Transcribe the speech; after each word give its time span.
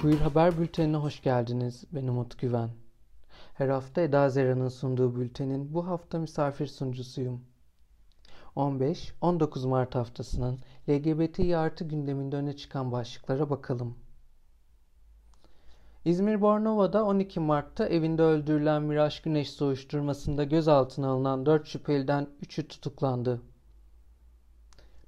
Queer 0.00 0.18
Haber 0.18 0.58
Bülteni'ne 0.58 0.96
hoş 0.96 1.22
geldiniz. 1.22 1.84
Ben 1.92 2.06
Umut 2.06 2.38
Güven. 2.38 2.70
Her 3.54 3.68
hafta 3.68 4.00
Eda 4.00 4.28
Zera'nın 4.30 4.68
sunduğu 4.68 5.16
bültenin 5.16 5.74
bu 5.74 5.86
hafta 5.86 6.18
misafir 6.18 6.66
sunucusuyum. 6.66 7.40
15-19 8.56 9.68
Mart 9.68 9.94
haftasının 9.94 10.58
LGBTİ 10.88 11.56
artı 11.56 11.84
gündeminde 11.84 12.36
öne 12.36 12.56
çıkan 12.56 12.92
başlıklara 12.92 13.50
bakalım. 13.50 13.94
İzmir 16.04 16.40
Bornova'da 16.40 17.04
12 17.04 17.40
Mart'ta 17.40 17.88
evinde 17.88 18.22
öldürülen 18.22 18.82
Miraç 18.82 19.22
Güneş 19.22 19.50
soruşturmasında 19.50 20.44
gözaltına 20.44 21.08
alınan 21.08 21.46
4 21.46 21.66
şüpheliden 21.66 22.26
3'ü 22.42 22.68
tutuklandı. 22.68 23.40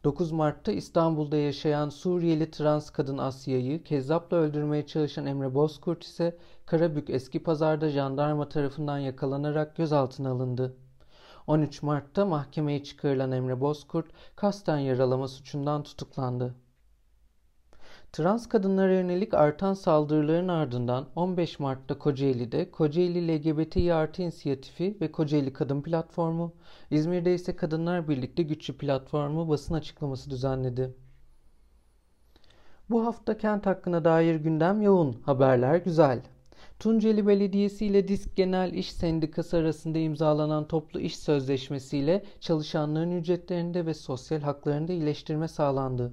9 0.04 0.32
Mart'ta 0.32 0.72
İstanbul'da 0.72 1.36
yaşayan 1.36 1.88
Suriyeli 1.88 2.50
trans 2.50 2.90
kadın 2.90 3.18
Asya'yı 3.18 3.84
kezzapla 3.84 4.36
öldürmeye 4.36 4.86
çalışan 4.86 5.26
Emre 5.26 5.54
Bozkurt 5.54 6.04
ise 6.04 6.38
Karabük 6.66 7.10
Eski 7.10 7.42
Pazar'da 7.42 7.88
jandarma 7.88 8.48
tarafından 8.48 8.98
yakalanarak 8.98 9.76
gözaltına 9.76 10.30
alındı. 10.30 10.76
13 11.46 11.82
Mart'ta 11.82 12.26
mahkemeye 12.26 12.84
çıkarılan 12.84 13.32
Emre 13.32 13.60
Bozkurt 13.60 14.06
kasten 14.36 14.78
yaralama 14.78 15.28
suçundan 15.28 15.82
tutuklandı. 15.82 16.54
Trans 18.12 18.48
kadınlara 18.48 18.92
yönelik 18.92 19.34
artan 19.34 19.74
saldırıların 19.74 20.48
ardından 20.48 21.06
15 21.16 21.58
Mart'ta 21.58 21.98
Kocaeli'de 21.98 22.70
Kocaeli 22.70 23.28
LGBTİ 23.28 23.94
artı 23.94 24.22
inisiyatifi 24.22 24.96
ve 25.00 25.12
Kocaeli 25.12 25.52
Kadın 25.52 25.82
Platformu, 25.82 26.52
İzmir'de 26.90 27.34
ise 27.34 27.56
Kadınlar 27.56 28.08
Birlikte 28.08 28.42
Güçlü 28.42 28.76
Platformu 28.76 29.48
basın 29.48 29.74
açıklaması 29.74 30.30
düzenledi. 30.30 30.94
Bu 32.90 33.06
hafta 33.06 33.38
kent 33.38 33.66
hakkına 33.66 34.04
dair 34.04 34.34
gündem 34.34 34.82
yoğun, 34.82 35.12
haberler 35.22 35.76
güzel. 35.76 36.20
Tunceli 36.78 37.26
Belediyesi 37.26 37.86
ile 37.86 38.08
Disk 38.08 38.36
Genel 38.36 38.72
İş 38.72 38.92
Sendikası 38.92 39.56
arasında 39.56 39.98
imzalanan 39.98 40.68
toplu 40.68 41.00
iş 41.00 41.18
sözleşmesiyle 41.18 42.24
çalışanların 42.40 43.10
ücretlerinde 43.10 43.86
ve 43.86 43.94
sosyal 43.94 44.40
haklarında 44.40 44.92
iyileştirme 44.92 45.48
sağlandı. 45.48 46.12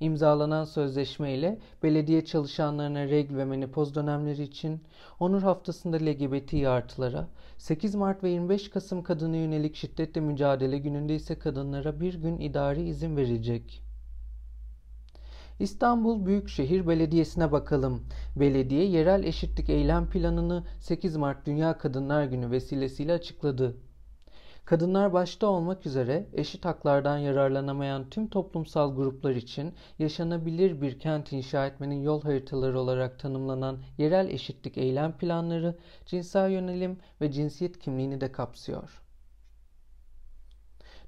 İmzalanan 0.00 0.64
sözleşme 0.64 1.34
ile 1.34 1.58
belediye 1.82 2.24
çalışanlarına 2.24 3.04
regl 3.04 3.36
ve 3.36 3.44
menopoz 3.44 3.94
dönemleri 3.94 4.42
için 4.42 4.80
onur 5.20 5.42
haftasında 5.42 5.96
LGBT 5.96 6.54
artılara, 6.54 7.28
8 7.58 7.94
Mart 7.94 8.22
ve 8.22 8.30
25 8.30 8.70
Kasım 8.70 9.02
kadına 9.02 9.36
yönelik 9.36 9.76
şiddetle 9.76 10.20
mücadele 10.20 10.78
gününde 10.78 11.14
ise 11.14 11.38
kadınlara 11.38 12.00
bir 12.00 12.14
gün 12.14 12.38
idari 12.38 12.88
izin 12.88 13.16
verilecek. 13.16 13.82
İstanbul 15.60 16.26
Büyükşehir 16.26 16.86
Belediyesi'ne 16.86 17.52
bakalım. 17.52 18.02
Belediye 18.36 18.84
yerel 18.84 19.24
eşitlik 19.24 19.68
eylem 19.68 20.10
planını 20.10 20.64
8 20.80 21.16
Mart 21.16 21.46
Dünya 21.46 21.78
Kadınlar 21.78 22.24
Günü 22.24 22.50
vesilesiyle 22.50 23.12
açıkladı. 23.12 23.76
Kadınlar 24.66 25.12
başta 25.12 25.46
olmak 25.46 25.86
üzere 25.86 26.26
eşit 26.32 26.64
haklardan 26.64 27.18
yararlanamayan 27.18 28.10
tüm 28.10 28.28
toplumsal 28.28 28.96
gruplar 28.96 29.30
için 29.30 29.74
yaşanabilir 29.98 30.82
bir 30.82 30.98
kent 30.98 31.32
inşa 31.32 31.66
etmenin 31.66 32.02
yol 32.02 32.22
haritaları 32.22 32.80
olarak 32.80 33.18
tanımlanan 33.18 33.78
yerel 33.98 34.28
eşitlik 34.28 34.78
eylem 34.78 35.12
planları 35.12 35.78
cinsel 36.06 36.50
yönelim 36.50 36.98
ve 37.20 37.32
cinsiyet 37.32 37.78
kimliğini 37.78 38.20
de 38.20 38.32
kapsıyor. 38.32 39.02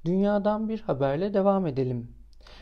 Dünyadan 0.05 0.69
bir 0.69 0.81
haberle 0.81 1.35
devam 1.35 1.67
edelim. 1.67 2.15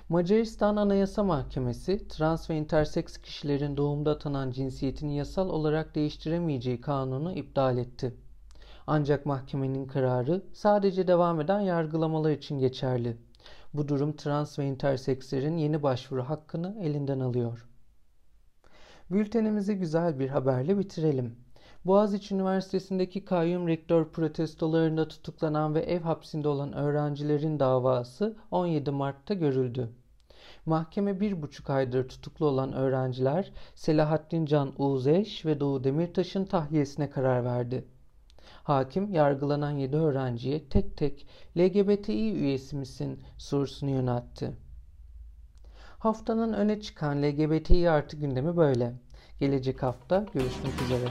Macaristan 0.09 0.77
Anayasa 0.77 1.25
Mahkemesi, 1.25 2.09
trans 2.09 2.51
ve 2.51 2.57
interseks 2.57 3.17
kişilerin 3.17 3.77
doğumda 3.77 4.19
tanınan 4.19 4.51
cinsiyetini 4.51 5.17
yasal 5.17 5.49
olarak 5.49 5.95
değiştiremeyeceği 5.95 6.81
kanunu 6.81 7.33
iptal 7.33 7.79
etti. 7.79 8.26
Ancak 8.87 9.27
mahkemenin 9.27 9.87
kararı 9.87 10.43
sadece 10.53 11.09
devam 11.09 11.41
eden 11.41 11.61
yargılamalar 11.61 12.31
için 12.31 12.59
geçerli. 12.59 13.17
Bu 13.75 13.89
durum 13.89 14.17
trans 14.17 14.59
ve 14.59 14.67
intersekslerin 14.67 15.57
yeni 15.57 15.83
başvuru 15.83 16.23
hakkını 16.23 16.77
elinden 16.81 17.21
alıyor. 17.21 17.67
Bültenimizi 19.11 19.75
güzel 19.75 20.19
bir 20.19 20.29
haberle 20.29 20.79
bitirelim. 20.79 21.37
Boğaziçi 21.85 22.35
Üniversitesi'ndeki 22.35 23.25
kayyum 23.25 23.69
rektör 23.69 24.09
protestolarında 24.09 25.09
tutuklanan 25.09 25.75
ve 25.75 25.81
ev 25.81 26.01
hapsinde 26.01 26.49
olan 26.49 26.73
öğrencilerin 26.73 27.61
davası 27.61 28.37
17 28.51 28.91
Mart'ta 28.91 29.35
görüldü. 29.35 29.89
Mahkeme 30.67 31.21
bir 31.21 31.43
buçuk 31.43 31.71
aydır 31.71 32.09
tutuklu 32.09 32.47
olan 32.47 32.73
öğrenciler 32.73 33.53
Selahattin 33.75 34.47
Can 34.47 34.83
Uğzeş 34.83 35.47
ve 35.47 35.61
Doğu 35.61 35.85
Demirtaş'ın 35.85 36.45
tahliyesine 36.45 37.11
karar 37.11 37.45
verdi. 37.45 37.85
Hakim 38.67 39.13
yargılanan 39.13 39.71
7 39.71 39.97
öğrenciye 39.97 40.69
tek 40.69 40.97
tek 40.97 41.27
LGBTİ 41.59 42.33
üyesi 42.33 42.77
misin 42.77 43.23
sorusunu 43.39 43.91
yöneltti. 43.91 44.53
Haftanın 45.99 46.53
öne 46.53 46.81
çıkan 46.81 47.23
LGBTİ 47.23 47.91
artı 47.91 48.17
gündemi 48.17 48.57
böyle. 48.57 48.93
Gelecek 49.41 49.83
hafta 49.83 50.27
görüşmek 50.35 50.83
üzere. 50.85 51.09